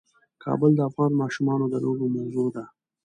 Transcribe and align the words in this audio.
کابل 0.43 0.71
د 0.75 0.79
افغان 0.89 1.11
ماشومانو 1.21 1.65
د 1.69 1.75
لوبو 1.83 2.05
موضوع 2.15 2.47
ده. 2.55 2.63